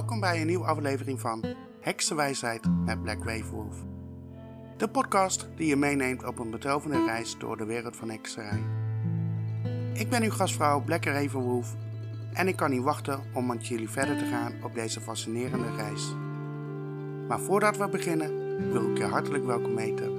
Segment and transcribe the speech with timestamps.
[0.00, 1.44] Welkom bij een nieuwe aflevering van
[1.80, 3.76] Heksenwijsheid met Black Wave Wolf.
[4.76, 8.62] De podcast die je meeneemt op een betoverende reis door de wereld van hekserij.
[9.92, 11.74] Ik ben uw gastvrouw Black Raven Wolf
[12.32, 16.14] en ik kan niet wachten om met jullie verder te gaan op deze fascinerende reis.
[17.28, 18.32] Maar voordat we beginnen
[18.72, 20.12] wil ik je hartelijk welkom heten.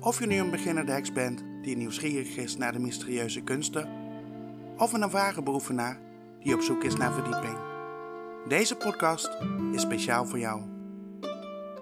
[0.00, 3.88] Of je nu een beginnende heks bent die nieuwsgierig is naar de mysterieuze kunsten,
[4.76, 5.98] of een ervaren beoefenaar
[6.42, 7.71] die op zoek is naar verdieping.
[8.48, 9.38] Deze podcast
[9.72, 10.62] is speciaal voor jou.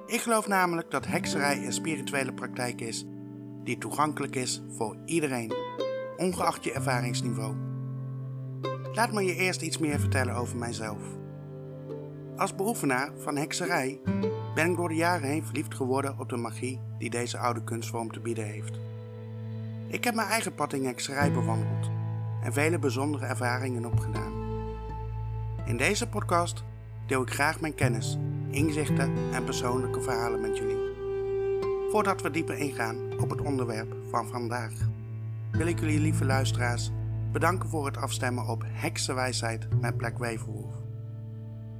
[0.06, 3.06] Ik geloof namelijk dat hekserij een spirituele praktijk is
[3.64, 5.52] die toegankelijk is voor iedereen,
[6.16, 7.54] ongeacht je ervaringsniveau.
[8.92, 10.98] Laat me je eerst iets meer vertellen over mijzelf.
[12.36, 14.00] Als beoefenaar van hekserij
[14.54, 18.12] ben ik door de jaren heen verliefd geworden op de magie die deze oude kunstvorm
[18.12, 18.78] te bieden heeft.
[19.88, 21.90] Ik heb mijn eigen pad in hekserij bewandeld
[22.42, 24.39] en vele bijzondere ervaringen opgedaan.
[25.70, 26.64] In deze podcast
[27.06, 28.18] deel ik graag mijn kennis,
[28.50, 30.78] inzichten en persoonlijke verhalen met jullie.
[31.90, 34.72] Voordat we dieper ingaan op het onderwerp van vandaag,
[35.50, 36.90] wil ik jullie lieve luisteraars
[37.32, 40.74] bedanken voor het afstemmen op Heksenwijsheid met Black Wolf.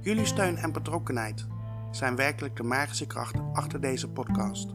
[0.01, 1.47] Jullie steun en betrokkenheid
[1.91, 4.69] zijn werkelijk de magische kracht achter deze podcast.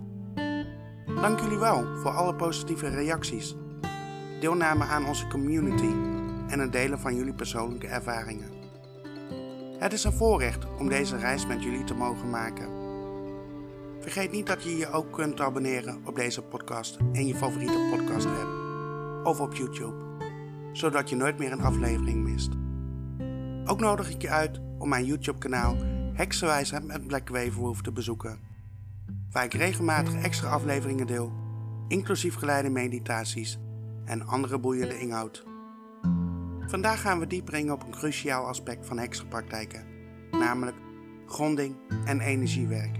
[1.06, 3.56] Dank jullie wel voor alle positieve reacties,
[4.40, 5.94] deelname aan onze community
[6.48, 8.55] en het delen van jullie persoonlijke ervaringen.
[9.78, 12.68] Het is een voorrecht om deze reis met jullie te mogen maken.
[14.00, 18.26] Vergeet niet dat je je ook kunt abonneren op deze podcast in je favoriete podcast
[18.26, 18.48] app
[19.24, 19.94] of op YouTube,
[20.72, 22.50] zodat je nooit meer een aflevering mist.
[23.64, 25.76] Ook nodig ik je uit om mijn YouTube kanaal
[26.12, 27.28] Heksenwijsheid met Black
[27.82, 28.38] te bezoeken,
[29.30, 31.32] waar ik regelmatig extra afleveringen deel,
[31.88, 33.58] inclusief geleide meditaties
[34.04, 35.45] en andere boeiende inhoud.
[36.66, 39.84] Vandaag gaan we dieper in op een cruciaal aspect van heksenpraktijken,
[40.30, 40.76] namelijk
[41.26, 42.96] gronding en energiewerk.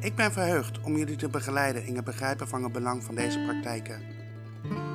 [0.00, 3.44] Ik ben verheugd om jullie te begeleiden in het begrijpen van het belang van deze
[3.44, 4.02] praktijken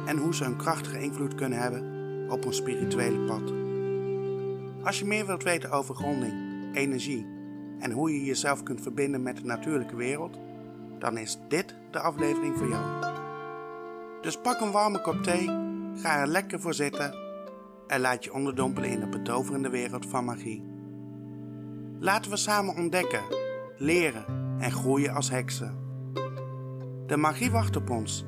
[0.06, 1.98] en hoe ze een krachtige invloed kunnen hebben
[2.30, 3.54] op ons spirituele pad.
[4.86, 6.34] Als je meer wilt weten over gronding,
[6.76, 7.28] energie
[7.80, 10.38] en hoe je jezelf kunt verbinden met de natuurlijke wereld,
[11.00, 13.04] dan is dit de aflevering voor jou.
[14.22, 15.46] Dus pak een warme kop thee,
[15.96, 17.28] ga er lekker voor zitten
[17.90, 20.64] en laat je onderdompelen in de betoverende wereld van magie.
[22.00, 23.24] Laten we samen ontdekken,
[23.78, 24.26] leren
[24.60, 25.78] en groeien als heksen.
[27.06, 28.26] De magie wacht op ons.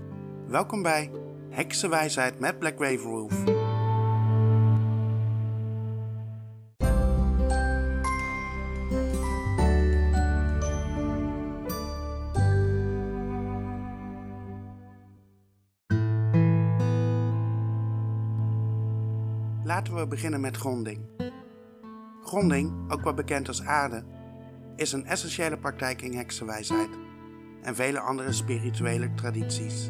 [0.48, 1.12] Welkom bij
[1.50, 3.61] Heksenwijsheid met Black Wolf.
[19.94, 21.00] We beginnen met gronding.
[22.24, 24.04] Gronding, ook wel bekend als aarde,
[24.76, 26.90] is een essentiële praktijk in heksenwijsheid
[27.62, 29.90] en vele andere spirituele tradities.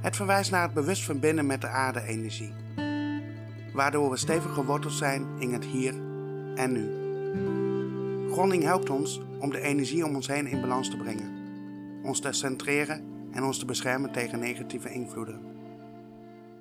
[0.00, 2.52] Het verwijst naar het bewust verbinden met de aarde-energie,
[3.72, 5.94] waardoor we stevig geworteld zijn in het hier
[6.54, 6.98] en nu.
[8.32, 11.30] Gronding helpt ons om de energie om ons heen in balans te brengen,
[12.02, 15.40] ons te centreren en ons te beschermen tegen negatieve invloeden.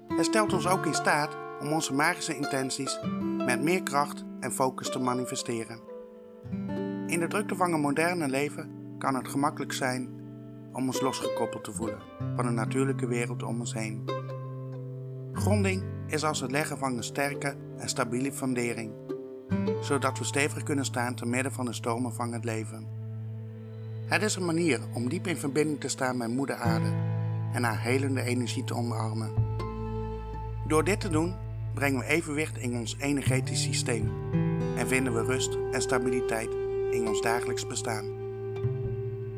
[0.07, 2.99] Het stelt ons ook in staat om onze magische intenties
[3.45, 5.79] met meer kracht en focus te manifesteren.
[7.07, 10.09] In de drukte van een moderne leven kan het gemakkelijk zijn
[10.73, 12.01] om ons losgekoppeld te voelen
[12.35, 14.03] van de natuurlijke wereld om ons heen.
[15.33, 18.93] Gronding is als het leggen van een sterke en stabiele fundering,
[19.81, 22.87] zodat we stevig kunnen staan te midden van de stormen van het leven.
[24.05, 26.93] Het is een manier om diep in verbinding te staan met Moeder Aarde
[27.53, 29.33] en haar helende energie te omarmen.
[30.67, 31.35] Door dit te doen
[31.79, 34.11] brengen we evenwicht in ons energetisch systeem
[34.77, 36.49] en vinden we rust en stabiliteit
[36.91, 38.05] in ons dagelijks bestaan.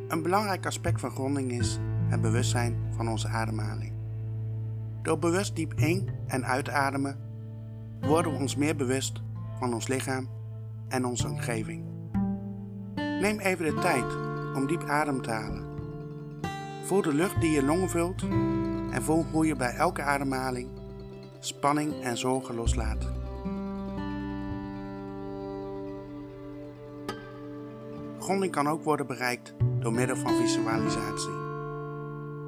[0.08, 3.94] Een belangrijk aspect van gronding is het bewustzijn van onze ademhaling.
[5.02, 7.20] Door bewust diep in- en uitademen
[8.00, 9.22] worden we ons meer bewust
[9.60, 10.30] van ons lichaam
[10.88, 11.84] en onze omgeving.
[12.96, 14.16] Neem even de tijd
[14.56, 15.66] om diep adem te halen.
[16.84, 18.22] Voel de lucht die je longen vult
[18.92, 20.81] en voel hoe je bij elke ademhaling
[21.44, 23.08] spanning en zorgen loslaat.
[28.20, 31.40] Gronding kan ook worden bereikt door middel van visualisatie.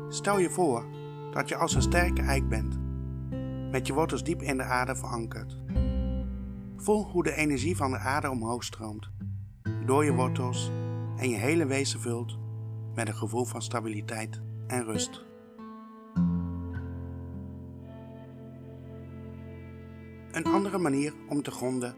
[0.09, 0.85] Stel je voor
[1.31, 2.79] dat je als een sterke eik bent,
[3.71, 5.57] met je wortels diep in de aarde verankerd.
[6.77, 9.09] Voel hoe de energie van de aarde omhoog stroomt,
[9.85, 10.71] door je wortels
[11.17, 12.37] en je hele wezen vult
[12.95, 15.32] met een gevoel van stabiliteit en rust.
[20.33, 21.95] Een andere manier om te gronden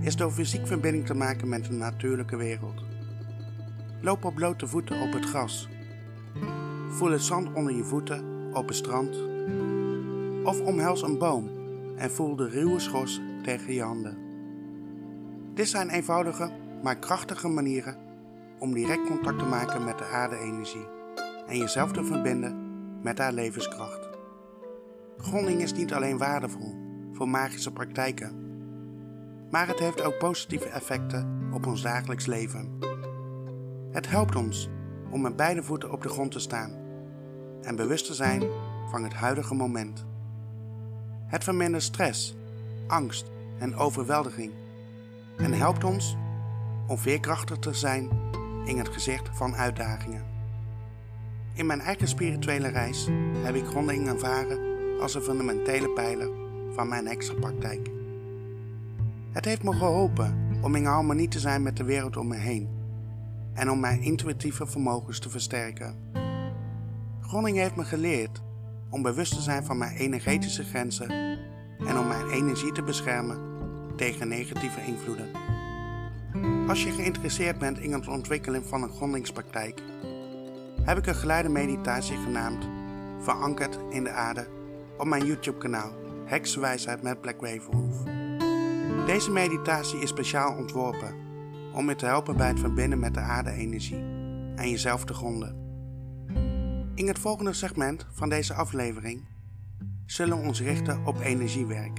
[0.00, 2.84] is door fysiek verbinding te maken met de natuurlijke wereld.
[4.00, 5.68] Loop op blote voeten op het gras.
[6.88, 9.22] Voel het zand onder je voeten op het strand.
[10.44, 11.50] Of omhels een boom
[11.96, 14.18] en voel de ruwe schors tegen je handen.
[15.54, 16.50] Dit zijn eenvoudige,
[16.82, 17.96] maar krachtige manieren
[18.58, 20.86] om direct contact te maken met de aarde-energie
[21.46, 22.56] en jezelf te verbinden
[23.02, 24.08] met haar levenskracht.
[25.16, 26.88] Gronding is niet alleen waardevol
[27.20, 28.32] voor magische praktijken,
[29.50, 32.78] maar het heeft ook positieve effecten op ons dagelijks leven.
[33.90, 34.68] Het helpt ons
[35.10, 36.72] om met beide voeten op de grond te staan
[37.62, 38.42] en bewust te zijn
[38.90, 40.04] van het huidige moment.
[41.26, 42.36] Het vermindert stress,
[42.86, 44.52] angst en overweldiging
[45.36, 46.16] en helpt ons
[46.86, 48.08] om veerkrachtig te zijn
[48.64, 50.24] in het gezicht van uitdagingen.
[51.52, 53.08] In mijn eigen spirituele reis
[53.42, 54.58] heb ik gronding ervaren
[55.00, 56.39] als een fundamentele pijler
[56.74, 57.90] van mijn extra praktijk.
[59.32, 62.68] Het heeft me geholpen om in harmonie te zijn met de wereld om me heen
[63.54, 65.94] en om mijn intuïtieve vermogens te versterken.
[67.20, 68.42] Gronding heeft me geleerd
[68.90, 71.10] om bewust te zijn van mijn energetische grenzen
[71.78, 73.38] en om mijn energie te beschermen
[73.96, 75.28] tegen negatieve invloeden.
[76.68, 79.82] Als je geïnteresseerd bent in het ontwikkelen van een grondingspraktijk,
[80.82, 82.68] heb ik een geleide meditatie genaamd
[83.20, 84.46] Verankerd in de aarde
[84.98, 85.92] op mijn YouTube kanaal
[86.30, 88.02] Heksenwijsheid met Black Wolf.
[89.06, 91.14] Deze meditatie is speciaal ontworpen
[91.72, 94.04] om je te helpen bij het verbinden met de aarde-energie
[94.56, 95.56] en jezelf te gronden.
[96.94, 99.24] In het volgende segment van deze aflevering
[100.06, 101.98] zullen we ons richten op energiewerk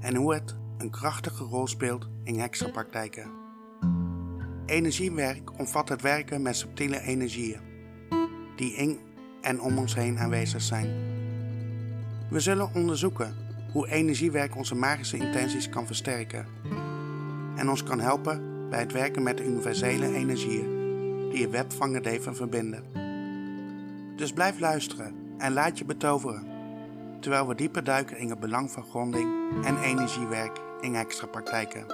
[0.00, 3.30] en hoe het een krachtige rol speelt in heksenpraktijken.
[4.66, 7.60] Energiewerk omvat het werken met subtiele energieën
[8.56, 8.98] die in
[9.40, 11.15] en om ons heen aanwezig zijn.
[12.28, 13.34] We zullen onderzoeken
[13.72, 16.46] hoe energiewerk onze magische intenties kan versterken
[17.56, 20.76] en ons kan helpen bij het werken met de universele energieën
[21.30, 22.84] die je web van het leven verbinden.
[24.16, 26.46] Dus blijf luisteren en laat je betoveren,
[27.20, 29.28] terwijl we dieper duiken in het belang van gronding
[29.64, 31.86] en energiewerk in extra praktijken.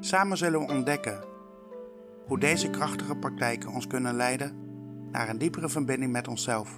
[0.00, 1.24] Samen zullen we ontdekken
[2.26, 4.56] hoe deze krachtige praktijken ons kunnen leiden
[5.10, 6.74] naar een diepere verbinding met onszelf,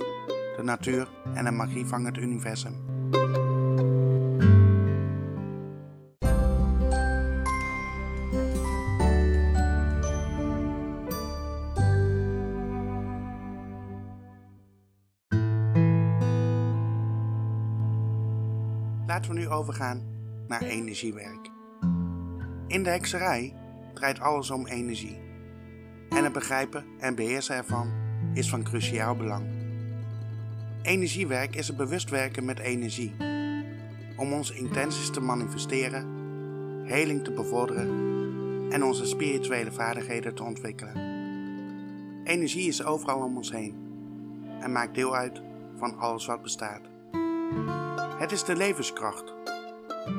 [0.59, 2.75] de natuur en de magie van het universum.
[19.07, 20.03] Laten we nu overgaan
[20.49, 21.51] naar energiewerk.
[22.67, 23.55] In de hekserij
[23.95, 25.21] draait alles om energie.
[26.09, 27.93] En het begrijpen en beheersen ervan
[28.35, 29.58] is van cruciaal belang.
[30.83, 33.15] Energiewerk is het bewust werken met energie.
[34.17, 36.07] Om onze intenties te manifesteren,
[36.85, 37.89] heling te bevorderen
[38.71, 40.97] en onze spirituele vaardigheden te ontwikkelen.
[42.25, 43.75] Energie is overal om ons heen
[44.61, 45.43] en maakt deel uit
[45.77, 46.83] van alles wat bestaat.
[48.19, 49.35] Het is de levenskracht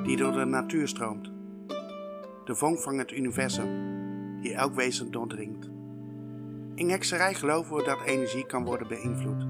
[0.03, 1.31] die door de natuur stroomt,
[2.45, 3.67] de vonk van het universum
[4.41, 5.69] die elk wezen doordringt.
[6.75, 9.48] In hekserij geloven we dat energie kan worden beïnvloed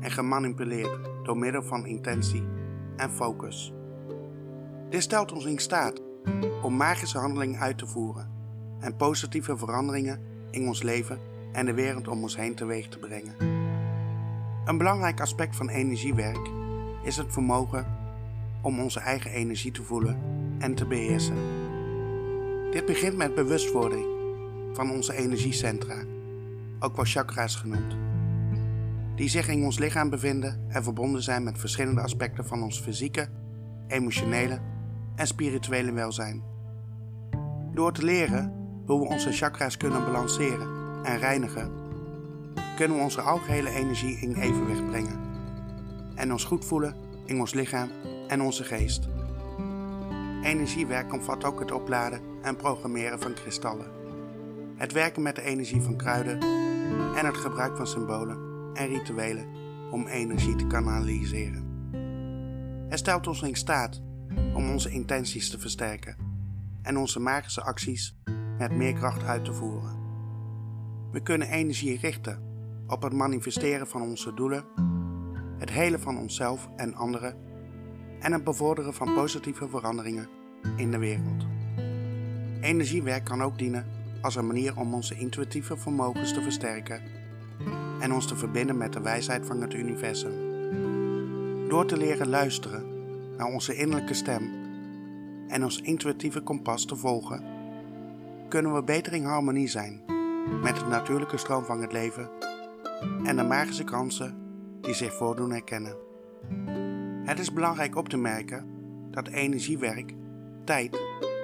[0.00, 2.44] en gemanipuleerd door middel van intentie
[2.96, 3.72] en focus.
[4.88, 6.02] Dit stelt ons in staat
[6.62, 8.30] om magische handelingen uit te voeren
[8.80, 11.18] en positieve veranderingen in ons leven
[11.52, 13.34] en de wereld om ons heen teweeg te brengen.
[14.64, 16.50] Een belangrijk aspect van energiewerk
[17.02, 17.86] is het vermogen
[18.62, 20.18] om onze eigen energie te voelen
[20.58, 21.36] en te beheersen.
[22.70, 24.06] Dit begint met bewustwording
[24.72, 26.04] van onze energiecentra
[26.80, 27.96] ook wel chakra's genoemd,
[29.20, 33.28] die zich in ons lichaam bevinden en verbonden zijn met verschillende aspecten van ons fysieke,
[33.88, 34.60] emotionele
[35.14, 36.42] en spirituele welzijn.
[37.74, 38.52] Door te leren
[38.86, 40.68] hoe we onze chakra's kunnen balanceren
[41.04, 41.70] en reinigen,
[42.76, 45.20] kunnen we onze algehele energie in evenwicht brengen
[46.14, 47.90] en ons goed voelen in ons lichaam
[48.28, 49.08] en onze geest.
[50.42, 53.90] Energiewerk omvat ook het opladen en programmeren van kristallen,
[54.76, 56.40] het werken met de energie van kruiden
[57.16, 59.46] en het gebruik van symbolen en rituelen
[59.90, 61.68] om energie te kanaliseren.
[62.88, 64.02] Het stelt ons in staat
[64.54, 66.16] om onze intenties te versterken
[66.82, 68.18] en onze magische acties
[68.58, 69.98] met meer kracht uit te voeren.
[71.12, 72.42] We kunnen energie richten
[72.86, 74.64] op het manifesteren van onze doelen,
[75.58, 77.36] het helen van onszelf en anderen
[78.20, 80.28] en het bevorderen van positieve veranderingen
[80.76, 81.46] in de wereld.
[82.60, 83.86] Energiewerk kan ook dienen
[84.20, 87.02] als een manier om onze intuïtieve vermogens te versterken
[88.00, 90.32] en ons te verbinden met de wijsheid van het universum.
[91.68, 92.84] Door te leren luisteren
[93.36, 94.50] naar onze innerlijke stem
[95.48, 97.44] en ons intuïtieve kompas te volgen,
[98.48, 100.02] kunnen we beter in harmonie zijn
[100.62, 102.30] met de natuurlijke stroom van het leven
[103.24, 104.36] en de magische kansen
[104.80, 105.96] die zich voordoen herkennen.
[107.24, 108.66] Het is belangrijk op te merken
[109.10, 110.14] dat energiewerk
[110.64, 111.00] tijd,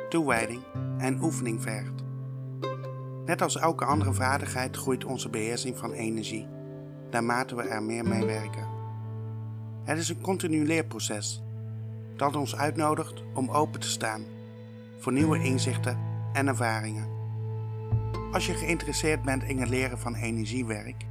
[0.08, 0.62] toewijding
[0.98, 2.05] en oefening vergt.
[3.26, 6.46] Net als elke andere vaardigheid groeit onze beheersing van energie,
[7.10, 8.66] naarmate we er meer mee werken.
[9.84, 11.42] Het is een continu leerproces
[12.16, 14.24] dat ons uitnodigt om open te staan
[14.98, 15.98] voor nieuwe inzichten
[16.32, 17.08] en ervaringen.
[18.32, 21.04] Als je geïnteresseerd bent in het leren van energiewerk,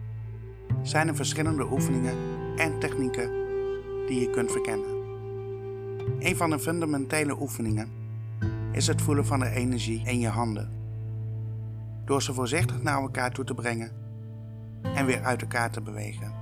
[0.81, 2.15] zijn er verschillende oefeningen
[2.57, 3.31] en technieken
[4.07, 4.93] die je kunt verkennen.
[6.19, 7.89] Een van de fundamentele oefeningen
[8.71, 10.84] is het voelen van de energie in je handen.
[12.05, 13.91] Door ze voorzichtig naar elkaar toe te brengen
[14.81, 16.33] en weer uit elkaar te bewegen.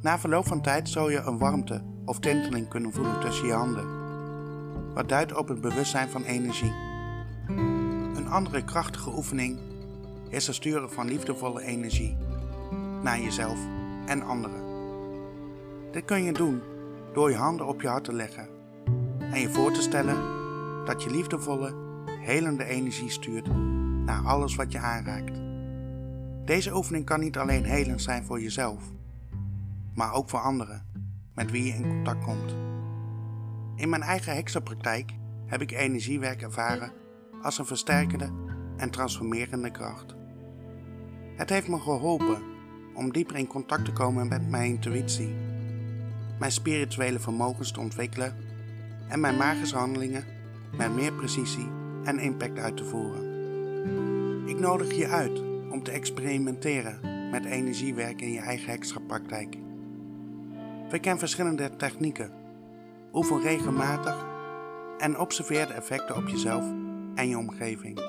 [0.00, 3.86] Na verloop van tijd zul je een warmte of tinteling kunnen voelen tussen je handen,
[4.94, 6.72] wat duidt op het bewustzijn van energie.
[8.14, 9.58] Een andere krachtige oefening
[10.28, 12.16] is het sturen van liefdevolle energie
[13.02, 13.58] naar jezelf
[14.06, 14.62] en anderen.
[15.92, 16.60] Dit kun je doen
[17.12, 18.48] door je handen op je hart te leggen
[19.20, 20.18] en je voor te stellen
[20.84, 21.74] dat je liefdevolle,
[22.20, 23.48] helende energie stuurt
[24.18, 25.40] alles wat je aanraakt.
[26.44, 28.82] Deze oefening kan niet alleen helend zijn voor jezelf,
[29.94, 30.86] maar ook voor anderen
[31.34, 32.54] met wie je in contact komt.
[33.76, 35.12] In mijn eigen heksenpraktijk
[35.46, 36.92] heb ik energiewerk ervaren
[37.42, 38.30] als een versterkende
[38.76, 40.14] en transformerende kracht.
[41.36, 42.42] Het heeft me geholpen
[42.94, 45.34] om dieper in contact te komen met mijn intuïtie,
[46.38, 48.36] mijn spirituele vermogens te ontwikkelen
[49.08, 50.24] en mijn magische handelingen
[50.76, 51.68] met meer precisie
[52.04, 53.29] en impact uit te voeren.
[54.50, 59.56] Ik nodig je uit om te experimenteren met energiewerk in je eigen extra praktijk.
[60.88, 62.32] Verken verschillende technieken,
[63.12, 64.26] oefen regelmatig
[64.98, 66.64] en observeer de effecten op jezelf
[67.14, 68.00] en je omgeving.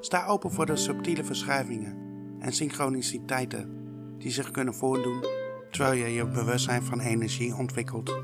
[0.00, 1.96] Sta open voor de subtiele verschuivingen
[2.38, 3.70] en synchroniciteiten
[4.18, 5.24] die zich kunnen voordoen
[5.70, 8.22] terwijl je je bewustzijn van energie ontwikkelt.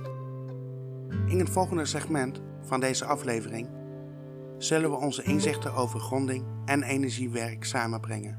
[1.26, 3.68] In het volgende segment van deze aflevering
[4.58, 8.38] zullen we onze inzichten over gronding en energiewerk samenbrengen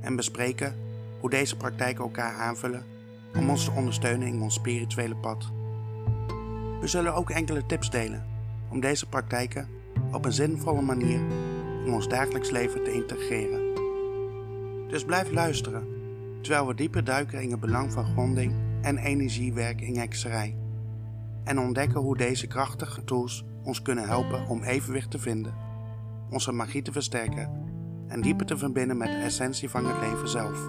[0.00, 0.74] en bespreken
[1.20, 2.84] hoe deze praktijken elkaar aanvullen
[3.34, 5.50] om ons te ondersteunen in ons spirituele pad.
[6.80, 8.26] We zullen ook enkele tips delen
[8.70, 9.68] om deze praktijken
[10.12, 11.20] op een zinvolle manier
[11.84, 13.74] in ons dagelijks leven te integreren.
[14.88, 15.86] Dus blijf luisteren
[16.40, 20.56] terwijl we dieper duiken in het belang van gronding en energiewerk in hekserij
[21.44, 25.54] en ontdekken hoe deze krachtige tools ons kunnen helpen om evenwicht te vinden,
[26.30, 27.50] onze magie te versterken
[28.06, 30.66] en dieper te verbinden met de essentie van het leven zelf.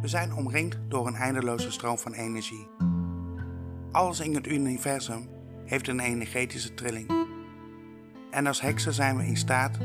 [0.00, 2.68] We zijn omringd door een eindeloze stroom van energie.
[3.92, 5.28] Alles in het universum
[5.72, 7.10] heeft een energetische trilling.
[8.30, 9.78] En als heksen zijn we in staat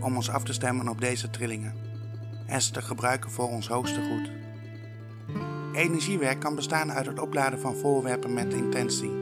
[0.00, 1.74] om ons af te stemmen op deze trillingen
[2.46, 4.30] en ze te gebruiken voor ons hoogste goed.
[5.72, 9.12] Energiewerk kan bestaan uit het opladen van voorwerpen met intentie,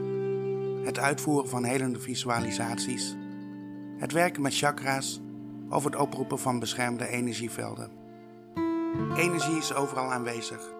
[0.83, 3.15] het uitvoeren van helende visualisaties,
[3.97, 5.21] het werken met chakra's
[5.69, 7.91] of het oproepen van beschermde energievelden.
[9.15, 10.73] Energie is overal aanwezig,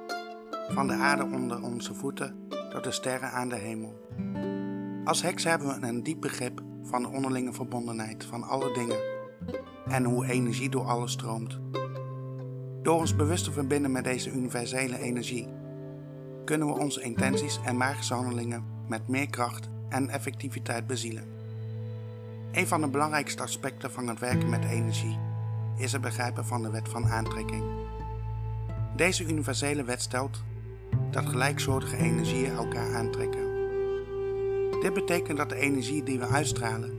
[0.69, 4.05] van de aarde onder onze voeten tot de sterren aan de hemel.
[5.07, 8.97] Als heks hebben we een diep begrip van de onderlinge verbondenheid van alle dingen
[9.85, 11.59] en hoe energie door alles stroomt.
[12.81, 15.47] Door ons bewust te verbinden met deze universele energie,
[16.45, 21.25] kunnen we onze intenties en magische handelingen met meer kracht en effectiviteit bezielen.
[22.51, 25.19] Een van de belangrijkste aspecten van het werken met energie
[25.77, 27.63] is het begrijpen van de wet van aantrekking.
[28.95, 30.43] Deze universele wet stelt
[31.11, 33.46] dat gelijksoortige energieën elkaar aantrekken.
[34.87, 36.91] Dit betekent dat de energie die we uitstralen,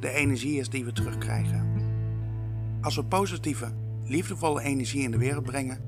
[0.00, 1.68] de energie is die we terugkrijgen.
[2.80, 3.72] Als we positieve,
[4.04, 5.84] liefdevolle energie in de wereld brengen,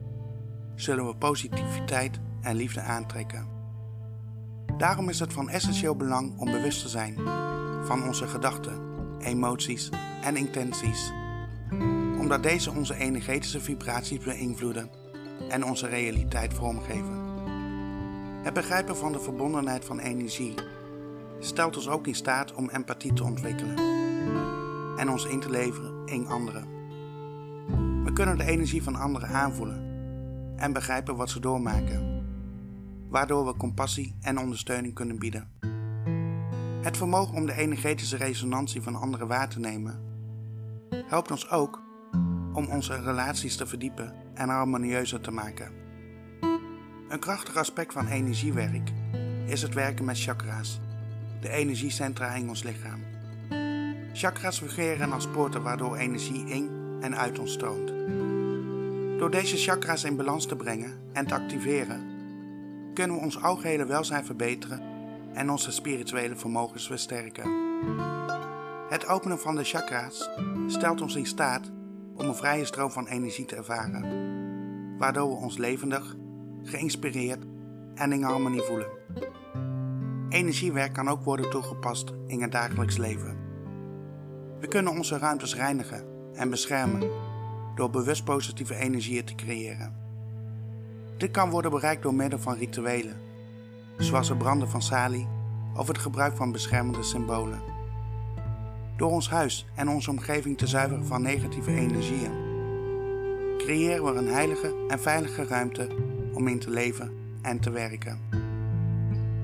[0.74, 3.46] zullen we positiviteit en liefde aantrekken.
[4.78, 7.14] Daarom is het van essentieel belang om bewust te zijn
[7.84, 8.80] van onze gedachten,
[9.18, 9.90] emoties
[10.22, 11.12] en intenties,
[12.18, 14.90] omdat deze onze energetische vibraties beïnvloeden
[15.48, 17.20] en onze realiteit vormgeven.
[18.42, 20.54] Het begrijpen van de verbondenheid van energie
[21.44, 23.76] stelt ons ook in staat om empathie te ontwikkelen
[24.96, 26.66] en ons in te leveren in anderen.
[28.04, 29.90] We kunnen de energie van anderen aanvoelen
[30.56, 32.25] en begrijpen wat ze doormaken,
[33.08, 35.50] waardoor we compassie en ondersteuning kunnen bieden.
[36.82, 40.11] Het vermogen om de energetische resonantie van anderen waar te nemen
[41.06, 41.82] helpt ons ook
[42.52, 45.72] om onze relaties te verdiepen en harmonieuzer te maken.
[47.08, 48.92] Een krachtig aspect van energiewerk
[49.46, 50.80] is het werken met chakra's,
[51.42, 53.00] de energiecentra in ons lichaam.
[54.12, 56.70] Chakras fungeren als poorten waardoor energie in
[57.00, 57.92] en uit ons stroomt.
[59.18, 62.11] Door deze chakras in balans te brengen en te activeren,
[62.94, 64.82] kunnen we ons algehele welzijn verbeteren
[65.32, 67.50] en onze spirituele vermogens versterken.
[68.88, 70.30] Het openen van de chakra's
[70.66, 71.70] stelt ons in staat
[72.14, 74.04] om een vrije stroom van energie te ervaren,
[74.99, 76.16] waardoor we ons levendig,
[76.62, 77.44] geïnspireerd
[77.94, 78.88] en in harmonie voelen.
[80.32, 83.36] Energiewerk kan ook worden toegepast in het dagelijks leven.
[84.60, 87.10] We kunnen onze ruimtes reinigen en beschermen
[87.74, 89.96] door bewust positieve energieën te creëren.
[91.16, 93.16] Dit kan worden bereikt door middel van rituelen,
[93.96, 95.28] zoals het branden van salie
[95.76, 97.62] of het gebruik van beschermende symbolen.
[98.96, 102.32] Door ons huis en onze omgeving te zuiveren van negatieve energieën,
[103.58, 105.88] creëren we een heilige en veilige ruimte
[106.32, 107.12] om in te leven
[107.42, 108.41] en te werken.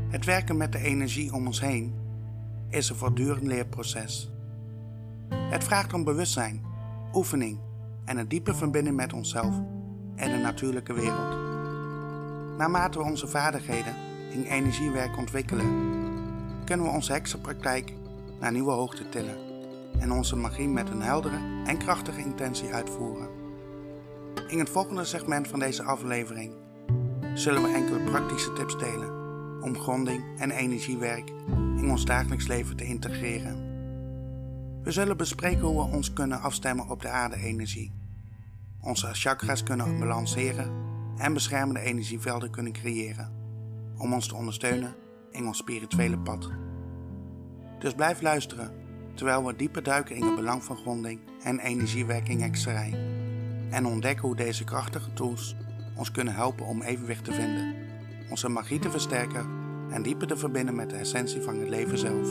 [0.09, 1.95] Het werken met de energie om ons heen
[2.69, 4.31] is een voortdurend leerproces.
[5.35, 6.65] Het vraagt om bewustzijn,
[7.13, 7.59] oefening
[8.05, 9.55] en een diepe verbinding met onszelf
[10.17, 11.37] en de natuurlijke wereld.
[12.59, 13.95] Naarmate we onze vaardigheden
[14.31, 15.67] in energiewerk ontwikkelen,
[16.65, 17.93] kunnen we onze heksenpraktijk
[18.41, 19.37] naar nieuwe hoogte tillen
[19.99, 23.29] en onze magie met een heldere en krachtige intentie uitvoeren.
[24.47, 26.53] In het volgende segment van deze aflevering
[27.35, 29.18] zullen we enkele praktische tips delen
[29.61, 31.33] om gronding en energiewerk
[31.77, 33.67] in ons dagelijks leven te integreren.
[34.83, 37.93] We zullen bespreken hoe we ons kunnen afstemmen op de aarde-energie,
[38.81, 40.71] onze chakras kunnen balanceren
[41.17, 43.33] en beschermende energievelden kunnen creëren
[43.97, 44.95] om ons te ondersteunen
[45.31, 46.51] in ons spirituele pad.
[47.79, 48.73] Dus blijf luisteren
[49.15, 52.95] terwijl we dieper duiken in het belang van gronding en energiewerking hekserij
[53.71, 55.57] en ontdekken hoe deze krachtige tools
[55.97, 57.75] ons kunnen helpen om evenwicht te vinden,
[58.31, 59.47] onze magie te versterken
[59.91, 62.29] en dieper te verbinden met de essentie van het leven zelf.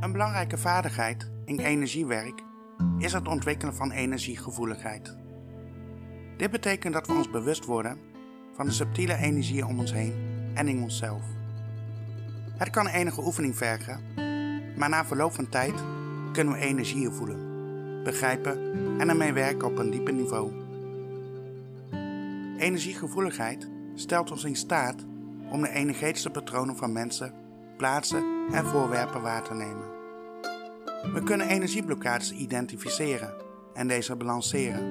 [0.00, 2.42] Een belangrijke vaardigheid in energiewerk
[2.98, 5.16] is het ontwikkelen van energiegevoeligheid.
[6.36, 7.98] Dit betekent dat we ons bewust worden
[8.54, 10.14] van de subtiele energieën om ons heen
[10.54, 11.22] en in onszelf.
[12.56, 14.00] Het kan enige oefening vergen,
[14.76, 15.74] maar na verloop van tijd
[16.32, 17.38] kunnen we energieën voelen,
[18.04, 18.58] begrijpen
[18.98, 20.52] en ermee werken op een dieper niveau.
[22.58, 25.04] Energiegevoeligheid stelt ons in staat
[25.50, 27.34] om de energetische patronen van mensen,
[27.76, 29.92] plaatsen en voorwerpen waar te nemen.
[31.12, 33.34] We kunnen energieblokkades identificeren
[33.74, 34.82] en deze balanceren,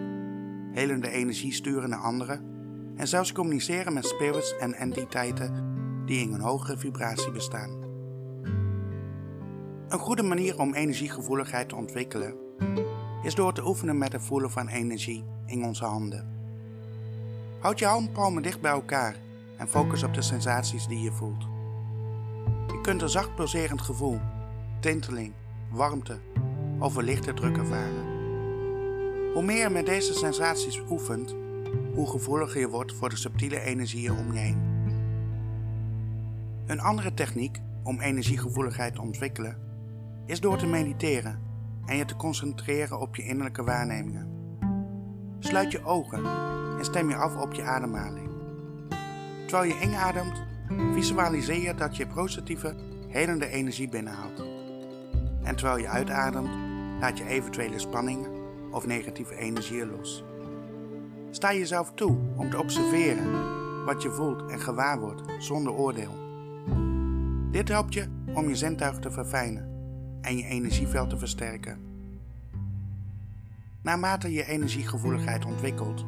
[0.72, 2.53] helende energie sturen naar anderen
[2.96, 5.72] en zelfs communiceren met spirits en entiteiten
[6.06, 7.82] die in een hogere vibratie bestaan.
[9.88, 12.36] Een goede manier om energiegevoeligheid te ontwikkelen
[13.24, 16.28] is door te oefenen met het voelen van energie in onze handen.
[17.60, 19.16] Houd je handpalmen dicht bij elkaar
[19.58, 21.48] en focus op de sensaties die je voelt.
[22.68, 24.20] Je kunt een zacht pulserend gevoel,
[24.80, 25.34] tinteling,
[25.72, 26.20] warmte
[26.80, 28.12] of een lichte druk ervaren.
[29.34, 31.36] Hoe meer je met deze sensaties oefent,
[31.94, 34.72] hoe gevoeliger je wordt voor de subtiele energieën om je heen.
[36.66, 39.58] Een andere techniek om energiegevoeligheid te ontwikkelen
[40.26, 41.40] is door te mediteren
[41.86, 44.32] en je te concentreren op je innerlijke waarnemingen.
[45.40, 46.26] Sluit je ogen
[46.78, 48.30] en stem je af op je ademhaling.
[49.48, 50.44] Terwijl je inademt,
[50.94, 52.76] visualiseer je dat je positieve,
[53.08, 54.44] helende energie binnenhaalt.
[55.44, 56.56] En terwijl je uitademt,
[57.00, 58.32] laat je eventuele spanningen
[58.72, 60.24] of negatieve energieën los.
[61.34, 66.18] Sta jezelf toe om te observeren wat je voelt en gewaar wordt zonder oordeel.
[67.52, 69.70] Dit helpt je om je zintuig te verfijnen
[70.22, 71.80] en je energieveld te versterken.
[73.82, 76.06] Naarmate je energiegevoeligheid ontwikkelt,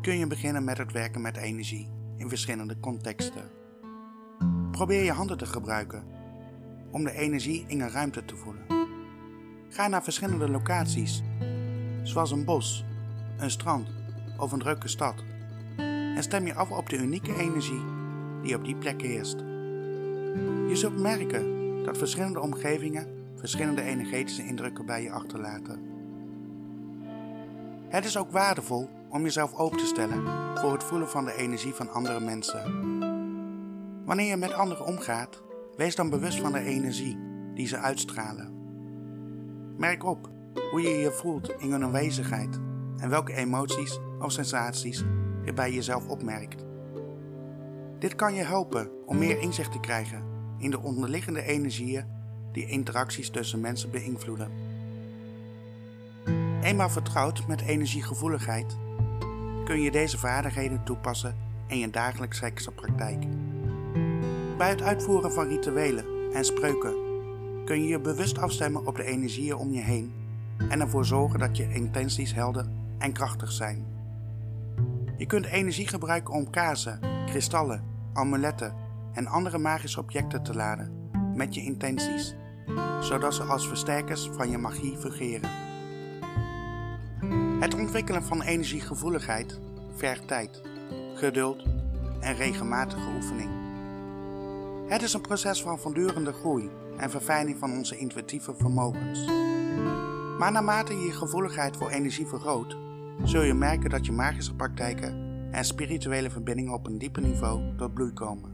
[0.00, 3.50] kun je beginnen met het werken met energie in verschillende contexten.
[4.70, 6.04] Probeer je handen te gebruiken
[6.90, 8.66] om de energie in een ruimte te voelen.
[9.68, 11.22] Ga naar verschillende locaties,
[12.02, 12.84] zoals een bos,
[13.38, 14.00] een strand
[14.38, 15.24] of een drukke stad,
[15.76, 17.82] en stem je af op de unieke energie
[18.42, 19.38] die op die plek heerst.
[20.68, 25.80] Je zult merken dat verschillende omgevingen verschillende energetische indrukken bij je achterlaten.
[27.88, 30.22] Het is ook waardevol om jezelf open te stellen
[30.58, 32.90] voor het voelen van de energie van andere mensen.
[34.04, 35.42] Wanneer je met anderen omgaat,
[35.76, 37.18] Wees dan bewust van de energie
[37.54, 38.52] die ze uitstralen.
[39.76, 40.30] Merk op
[40.70, 42.60] hoe je je voelt in hun aanwezigheid
[42.98, 45.04] en welke emoties of sensaties
[45.44, 46.64] je bij jezelf opmerkt.
[47.98, 50.22] Dit kan je helpen om meer inzicht te krijgen
[50.58, 52.04] in de onderliggende energieën
[52.52, 54.50] die interacties tussen mensen beïnvloeden.
[56.62, 58.76] Eenmaal vertrouwd met energiegevoeligheid,
[59.64, 63.26] kun je deze vaardigheden toepassen in je dagelijkse praktijk.
[64.56, 66.94] Bij het uitvoeren van rituelen en spreuken
[67.64, 70.12] kun je je bewust afstemmen op de energieën om je heen
[70.68, 72.66] en ervoor zorgen dat je intenties helder
[72.98, 73.84] en krachtig zijn.
[75.22, 78.74] Je kunt energie gebruiken om kaarsen, kristallen, amuletten
[79.12, 82.34] en andere magische objecten te laden met je intenties,
[83.00, 85.50] zodat ze als versterkers van je magie fungeren.
[87.60, 89.60] Het ontwikkelen van energiegevoeligheid
[89.94, 90.62] vergt tijd,
[91.14, 91.62] geduld
[92.20, 93.50] en regelmatige oefening.
[94.88, 99.26] Het is een proces van voortdurende groei en verfijning van onze intuïtieve vermogens.
[100.38, 102.76] Maar naarmate je je gevoeligheid voor energie vergroot,
[103.24, 107.94] zul je merken dat je magische praktijken en spirituele verbindingen op een dieper niveau tot
[107.94, 108.50] bloei komen.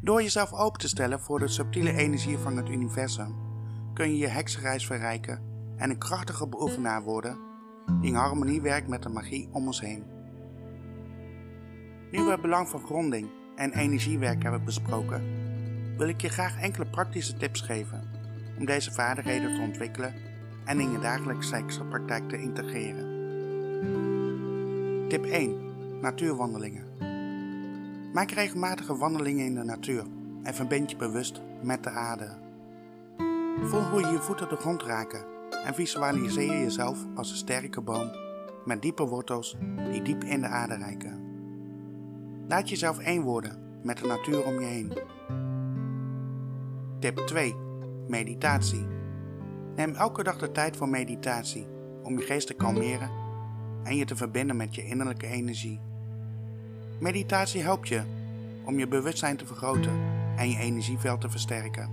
[0.00, 3.34] Door jezelf open te stellen voor de subtiele energie van het universum,
[3.94, 5.40] kun je je heksenreis verrijken
[5.76, 7.38] en een krachtige beoefenaar worden
[8.00, 10.04] die in harmonie werkt met de magie om ons heen.
[12.10, 15.24] Nu we het belang van gronding en energiewerk hebben besproken,
[15.96, 18.10] wil ik je graag enkele praktische tips geven
[18.58, 20.14] om deze vaardigheden te ontwikkelen
[20.64, 23.15] en in je dagelijkse praktijk te integreren.
[25.08, 26.00] Tip 1.
[26.00, 26.84] Natuurwandelingen.
[28.12, 30.04] Maak regelmatige wandelingen in de natuur
[30.42, 32.38] en verbind je bewust met de aarde.
[33.62, 35.24] Voel hoe je je voeten de grond raken
[35.64, 38.10] en visualiseer jezelf als een sterke boom
[38.64, 39.56] met diepe wortels
[39.90, 41.20] die diep in de aarde reiken.
[42.48, 44.92] Laat jezelf één worden met de natuur om je heen.
[47.00, 47.54] Tip 2.
[48.08, 48.86] Meditatie.
[49.76, 51.66] Neem elke dag de tijd voor meditatie
[52.02, 53.25] om je geest te kalmeren
[53.86, 55.80] en je te verbinden met je innerlijke energie.
[56.98, 58.02] Meditatie helpt je
[58.64, 60.00] om je bewustzijn te vergroten
[60.36, 61.90] en je energieveld te versterken.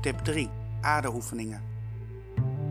[0.00, 0.48] Tip 3.
[0.80, 1.62] Aardeoefeningen.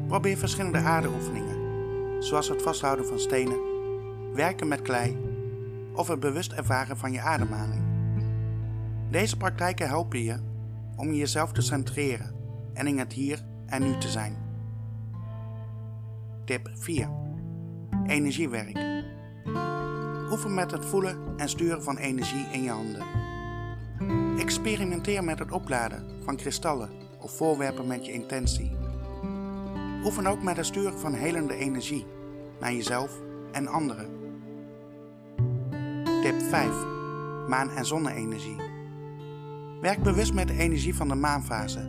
[0.08, 3.60] Probeer verschillende aardeoefeningen, zoals het vasthouden van stenen,
[4.34, 5.18] werken met klei
[5.94, 7.82] of het bewust ervaren van je ademhaling.
[9.10, 10.40] Deze praktijken helpen je
[10.96, 12.36] om jezelf te centreren
[12.74, 14.47] en in het hier en nu te zijn.
[16.48, 17.10] Tip 4.
[18.06, 18.78] Energiewerk.
[20.32, 23.06] Oefen met het voelen en sturen van energie in je handen.
[24.40, 28.72] Experimenteer met het opladen van kristallen of voorwerpen met je intentie.
[30.04, 32.06] Oefen ook met het sturen van helende energie
[32.60, 34.10] naar jezelf en anderen.
[36.22, 36.86] Tip 5.
[37.48, 38.62] Maan- en zonne-energie.
[39.82, 41.80] Werk bewust met de energie van de maanfase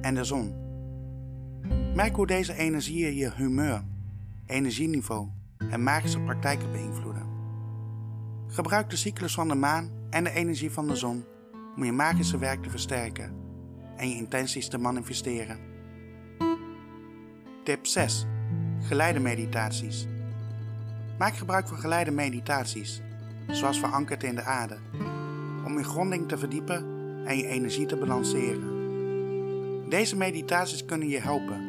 [0.00, 0.54] en de zon.
[1.94, 3.82] Merk hoe deze energieën je humeur,
[4.46, 5.28] energieniveau
[5.70, 7.26] en magische praktijken beïnvloeden.
[8.46, 11.24] Gebruik de cyclus van de maan en de energie van de zon
[11.76, 13.32] om je magische werk te versterken
[13.96, 15.58] en je intenties te manifesteren.
[17.64, 18.26] Tip 6.
[18.80, 20.06] Geleide meditaties.
[21.18, 23.00] Maak gebruik van geleide meditaties,
[23.48, 24.78] zoals verankerd in de aarde,
[25.64, 26.86] om je gronding te verdiepen
[27.24, 28.74] en je energie te balanceren.
[29.88, 31.65] Deze meditaties kunnen je helpen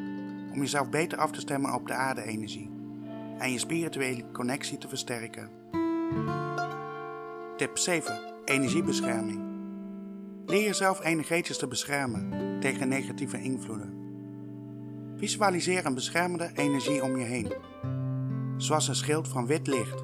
[0.57, 2.71] om jezelf beter af te stemmen op de aarde-energie
[3.37, 5.49] en je spirituele connectie te versterken.
[7.57, 8.19] Tip 7.
[8.45, 9.41] Energiebescherming.
[10.45, 13.93] Leer jezelf energetisch te beschermen tegen negatieve invloeden.
[15.15, 17.53] Visualiseer een beschermende energie om je heen,
[18.57, 20.03] zoals een schild van wit licht,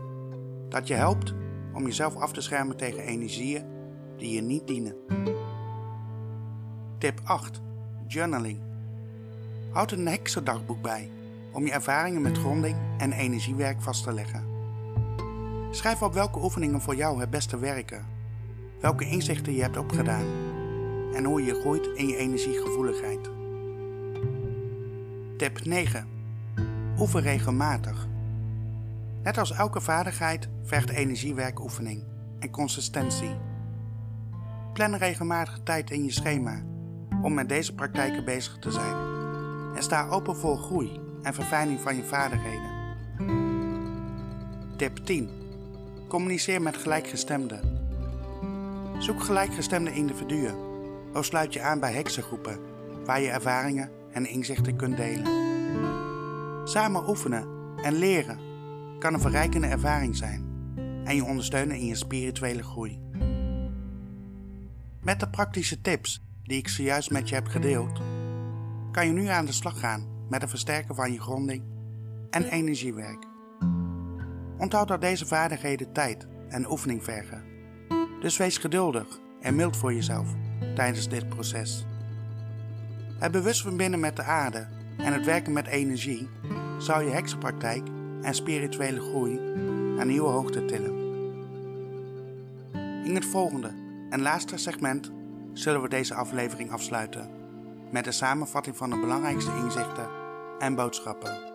[0.69, 1.33] dat je helpt
[1.73, 3.65] om jezelf af te schermen tegen energieën
[4.17, 4.95] die je niet dienen.
[6.97, 7.61] Tip 8.
[8.07, 8.72] Journaling.
[9.73, 11.09] Houd een heksendagboek bij
[11.51, 14.45] om je ervaringen met gronding en energiewerk vast te leggen.
[15.71, 18.05] Schrijf op welke oefeningen voor jou het beste werken,
[18.79, 20.25] welke inzichten je hebt opgedaan
[21.13, 23.29] en hoe je groeit in je energiegevoeligheid.
[25.38, 26.07] Tip 9.
[26.99, 28.07] Oefen regelmatig.
[29.23, 32.03] Net als elke vaardigheid vergt energiewerkoefening
[32.39, 33.36] en consistentie.
[34.73, 36.62] Plan regelmatig tijd in je schema
[37.21, 39.12] om met deze praktijken bezig te zijn
[39.75, 42.71] en sta open voor groei en verfijning van je vaardigheden.
[44.77, 45.29] Tip 10.
[46.07, 47.81] Communiceer met gelijkgestemden.
[48.97, 50.55] Zoek gelijkgestemde individuen
[51.13, 52.59] of sluit je aan bij heksengroepen
[53.05, 55.25] waar je ervaringen en inzichten kunt delen.
[56.67, 57.47] Samen oefenen
[57.81, 58.39] en leren
[58.99, 60.51] kan een verrijkende ervaring zijn
[61.03, 63.01] en je ondersteunen in je spirituele groei.
[65.01, 68.01] Met de praktische tips die ik zojuist met je heb gedeeld,
[68.93, 71.63] kan je nu aan de slag gaan met het versterken van je gronding
[72.29, 73.25] en energiewerk.
[74.58, 77.43] Onthoud dat deze vaardigheden tijd en oefening vergen.
[78.19, 80.27] Dus wees geduldig en mild voor jezelf
[80.75, 81.86] tijdens dit proces.
[83.19, 86.29] Het bewust verbinden met de aarde en het werken met energie
[86.77, 87.88] zou je heksenpraktijk
[88.21, 89.39] en spirituele groei
[89.95, 91.01] naar nieuwe hoogte tillen.
[93.06, 93.71] In het volgende
[94.10, 95.12] en laatste segment
[95.53, 97.42] zullen we deze aflevering afsluiten
[97.93, 100.10] met een samenvatting van de belangrijkste inzichten
[100.60, 101.51] en boodschappen.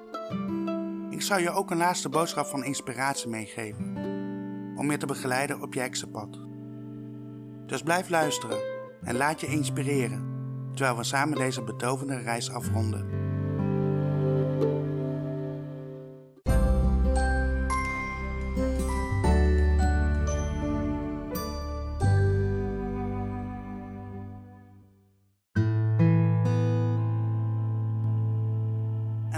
[1.11, 3.97] Ik zal je ook een laatste boodschap van inspiratie meegeven
[4.77, 6.39] om je te begeleiden op je heksenpad.
[7.67, 8.59] Dus blijf luisteren
[9.03, 10.37] en laat je inspireren
[10.75, 13.28] terwijl we samen deze betovende reis afronden.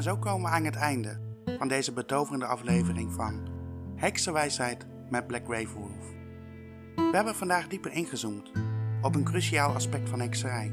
[0.00, 1.18] En zo komen we aan het einde
[1.58, 3.48] van deze betoverende aflevering van
[3.96, 6.14] Heksenwijsheid met Black Wolf.
[6.94, 8.50] We hebben vandaag dieper ingezoomd
[9.02, 10.72] op een cruciaal aspect van hekserij,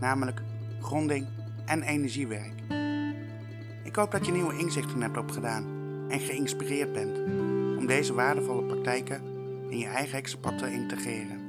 [0.00, 0.42] namelijk
[0.80, 1.26] gronding
[1.66, 2.60] en energiewerk.
[3.82, 5.64] Ik hoop dat je nieuwe inzichten hebt opgedaan
[6.08, 7.18] en geïnspireerd bent
[7.78, 9.22] om deze waardevolle praktijken
[9.68, 11.40] in je eigen heksenpad te integreren.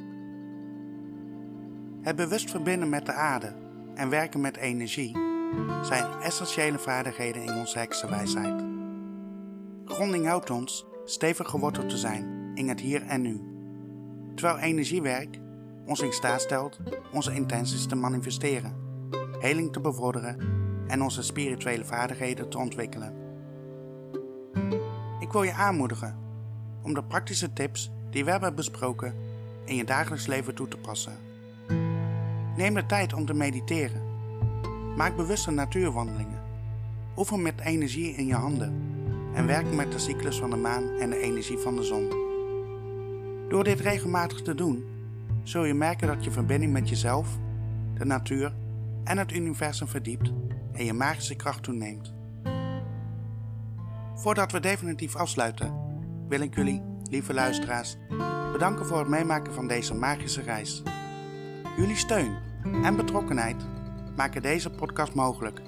[2.01, 3.54] Het bewust verbinden met de aarde
[3.93, 5.24] en werken met energie
[5.82, 8.63] zijn essentiële vaardigheden in onze heksenwijsheid.
[9.86, 13.41] Gronding houdt ons stevig geworteld te zijn in het hier en nu,
[14.36, 15.39] terwijl energiewerk
[15.86, 16.80] ons in staat stelt
[17.12, 18.76] onze intenties te manifesteren,
[19.39, 20.38] heling te bevorderen
[20.88, 23.13] en onze spirituele vaardigheden te ontwikkelen.
[25.20, 26.18] Ik wil je aanmoedigen
[26.82, 29.13] om de praktische tips die we hebben besproken
[29.65, 31.18] in je dagelijks leven toe te passen.
[32.56, 34.05] Neem de tijd om te mediteren.
[34.95, 36.41] Maak bewuste natuurwandelingen.
[37.17, 38.73] Oefen met energie in je handen
[39.34, 42.10] en werk met de cyclus van de maan en de energie van de zon.
[43.49, 44.86] Door dit regelmatig te doen,
[45.43, 47.38] zul je merken dat je verbinding met jezelf,
[47.97, 48.53] de natuur
[49.03, 50.34] en het universum verdiept
[50.71, 52.13] en je magische kracht toeneemt.
[54.15, 55.73] Voordat we definitief afsluiten,
[56.27, 57.97] wil ik jullie, lieve luisteraars,
[58.51, 60.84] bedanken voor het meemaken van deze magische reis.
[61.77, 62.36] Jullie steun
[62.84, 63.74] en betrokkenheid
[64.15, 65.62] maken deze podcast mogelijk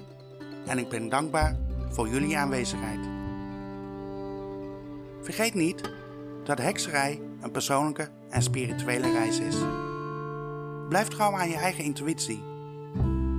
[0.66, 1.56] en ik ben dankbaar
[1.88, 3.08] voor jullie aanwezigheid.
[5.22, 5.90] Vergeet niet
[6.44, 9.56] dat hekserij een persoonlijke en spirituele reis is.
[10.88, 12.42] Blijf trouw aan je eigen intuïtie.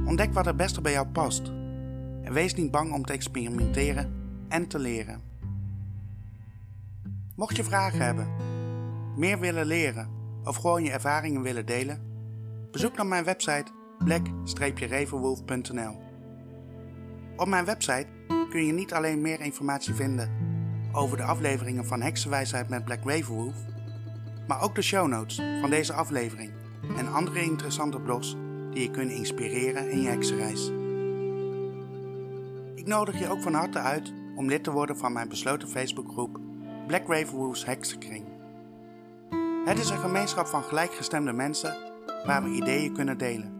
[0.05, 1.47] Ontdek wat het beste bij jou past.
[2.23, 4.13] En wees niet bang om te experimenteren
[4.47, 5.21] en te leren.
[7.35, 8.27] Mocht je vragen hebben,
[9.15, 10.09] meer willen leren
[10.43, 12.01] of gewoon je ervaringen willen delen,
[12.71, 13.71] bezoek dan mijn website
[14.03, 15.97] black-ravenwolf.nl.
[17.35, 18.07] Op mijn website
[18.49, 20.31] kun je niet alleen meer informatie vinden
[20.91, 23.55] over de afleveringen van Heksenwijsheid met Black Ravenwolf,
[24.47, 26.51] maar ook de show notes van deze aflevering
[26.97, 28.35] en andere interessante blogs
[28.71, 30.71] die je kunnen inspireren in je heksenreis.
[32.75, 36.39] Ik nodig je ook van harte uit om lid te worden van mijn besloten Facebookgroep
[36.87, 38.25] Black Ravenwolf's Heksenkring.
[39.65, 41.77] Het is een gemeenschap van gelijkgestemde mensen
[42.25, 43.58] waar we ideeën kunnen delen,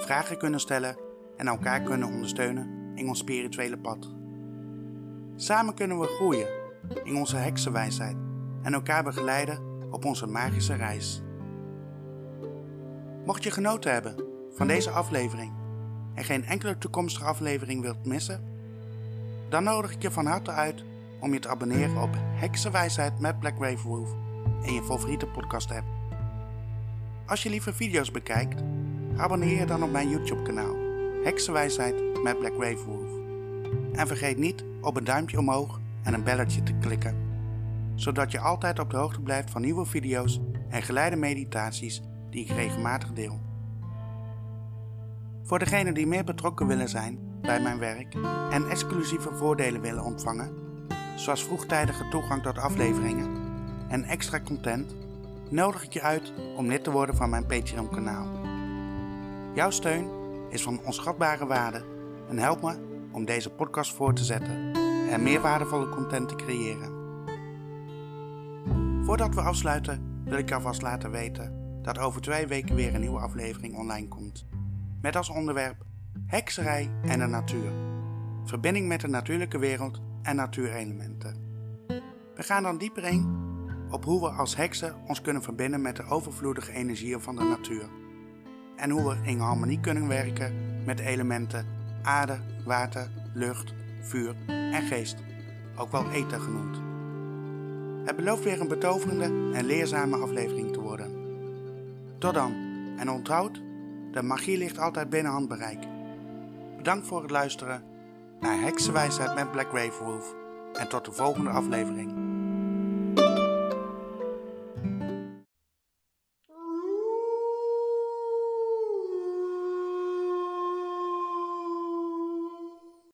[0.00, 0.96] vragen kunnen stellen
[1.36, 4.14] en elkaar kunnen ondersteunen in ons spirituele pad.
[5.36, 6.48] Samen kunnen we groeien
[7.04, 8.16] in onze heksenwijsheid
[8.62, 9.58] en elkaar begeleiden
[9.90, 11.22] op onze magische reis.
[13.24, 15.52] Mocht je genoten hebben van deze aflevering
[16.14, 18.44] en geen enkele toekomstige aflevering wilt missen,
[19.48, 20.84] dan nodig ik je van harte uit
[21.20, 24.14] om je te abonneren op Heksenwijsheid met Black Wolf
[24.62, 25.86] in je favoriete podcast app.
[27.26, 28.62] Als je liever video's bekijkt,
[29.16, 30.76] abonneer je dan op mijn YouTube kanaal
[31.24, 32.52] Heksenwijsheid met Black
[32.84, 33.08] Wolf.
[33.92, 37.16] En vergeet niet op een duimpje omhoog en een belletje te klikken,
[37.94, 42.50] zodat je altijd op de hoogte blijft van nieuwe video's en geleide meditaties die ik
[42.50, 43.40] regelmatig deel.
[45.42, 48.14] Voor degenen die meer betrokken willen zijn bij mijn werk
[48.50, 50.50] en exclusieve voordelen willen ontvangen,
[51.16, 53.30] zoals vroegtijdige toegang tot afleveringen
[53.88, 54.94] en extra content,
[55.48, 58.45] nodig ik je uit om lid te worden van mijn Patreon kanaal.
[59.56, 60.10] Jouw steun
[60.48, 61.84] is van onschatbare waarde
[62.28, 62.76] en helpt me
[63.12, 64.72] om deze podcast voor te zetten
[65.10, 66.94] en meer waardevolle content te creëren.
[69.04, 73.18] Voordat we afsluiten wil ik alvast laten weten dat over twee weken weer een nieuwe
[73.18, 74.46] aflevering online komt.
[75.00, 75.84] Met als onderwerp
[76.26, 77.72] hekserij en de natuur.
[78.44, 81.36] Verbinding met de natuurlijke wereld en natuurelementen.
[82.34, 83.44] We gaan dan dieper in
[83.90, 87.88] op hoe we als heksen ons kunnen verbinden met de overvloedige energieën van de natuur.
[88.76, 91.66] En hoe we in harmonie kunnen werken met elementen
[92.02, 95.16] aarde, water, lucht, vuur en geest,
[95.76, 96.76] ook wel eten genoemd.
[98.06, 101.10] Het belooft weer een betoverende en leerzame aflevering te worden.
[102.18, 102.54] Tot dan,
[102.98, 103.62] en onthoud,
[104.12, 105.84] de magie ligt altijd binnen handbereik.
[106.76, 107.82] Bedankt voor het luisteren
[108.40, 110.34] naar Heksenwijsheid met Black Wolf
[110.72, 112.25] en tot de volgende aflevering.